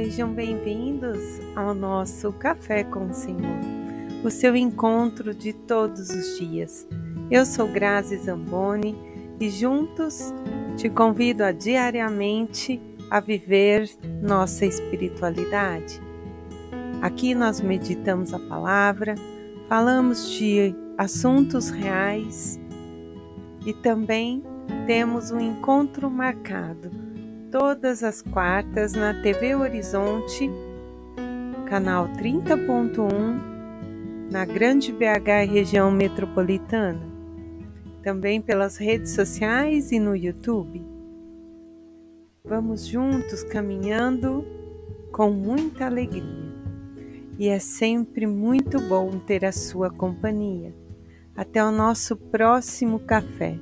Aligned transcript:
Sejam 0.00 0.32
bem-vindos 0.32 1.18
ao 1.56 1.74
nosso 1.74 2.32
Café 2.32 2.84
com 2.84 3.06
o 3.06 3.12
Senhor, 3.12 3.58
o 4.22 4.30
seu 4.30 4.54
encontro 4.54 5.34
de 5.34 5.52
todos 5.52 6.10
os 6.10 6.38
dias. 6.38 6.86
Eu 7.28 7.44
sou 7.44 7.66
Grazi 7.66 8.16
Zamboni 8.18 8.96
e 9.40 9.50
juntos 9.50 10.32
te 10.76 10.88
convido 10.88 11.42
a 11.42 11.50
diariamente 11.50 12.80
a 13.10 13.18
viver 13.18 13.90
nossa 14.22 14.64
espiritualidade. 14.64 16.00
Aqui 17.02 17.34
nós 17.34 17.60
meditamos 17.60 18.32
a 18.32 18.38
palavra, 18.38 19.16
falamos 19.68 20.30
de 20.30 20.76
assuntos 20.96 21.70
reais 21.70 22.56
e 23.66 23.72
também 23.72 24.44
temos 24.86 25.32
um 25.32 25.40
encontro 25.40 26.08
marcado 26.08 26.88
todas 27.50 28.02
as 28.02 28.20
quartas 28.20 28.92
na 28.92 29.14
TV 29.22 29.54
Horizonte, 29.54 30.50
canal 31.66 32.08
30.1, 32.08 34.30
na 34.30 34.44
Grande 34.44 34.92
BH 34.92 35.44
e 35.44 35.46
região 35.46 35.90
metropolitana, 35.90 37.00
também 38.02 38.40
pelas 38.40 38.76
redes 38.76 39.12
sociais 39.12 39.92
e 39.92 39.98
no 39.98 40.14
YouTube. 40.14 40.84
Vamos 42.44 42.86
juntos 42.86 43.42
caminhando 43.44 44.44
com 45.10 45.30
muita 45.30 45.86
alegria. 45.86 46.48
E 47.38 47.48
é 47.48 47.58
sempre 47.58 48.26
muito 48.26 48.80
bom 48.80 49.10
ter 49.18 49.44
a 49.44 49.52
sua 49.52 49.90
companhia. 49.90 50.74
Até 51.36 51.64
o 51.64 51.70
nosso 51.70 52.16
próximo 52.16 52.98
café. 52.98 53.58